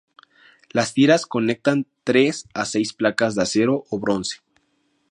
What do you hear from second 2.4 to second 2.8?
a